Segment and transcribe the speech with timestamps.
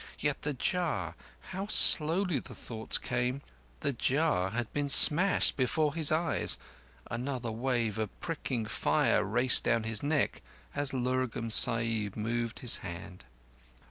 [0.17, 6.57] Yet the jar—how slowly the thoughts came!—the jar had been smashed before his eyes.
[7.11, 10.41] Another wave of prickling fire raced down his neck,
[10.73, 13.25] as Lurgan Sahib moved his hand.